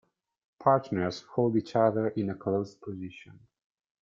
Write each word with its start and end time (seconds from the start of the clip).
Partners 0.59 1.21
hold 1.29 1.55
each 1.57 1.75
other 1.75 2.07
in 2.07 2.31
a 2.31 2.33
closed 2.33 2.81
position. 2.81 3.39